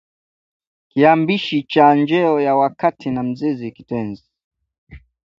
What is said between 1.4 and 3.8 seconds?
cha njeo ya wakati na mzizi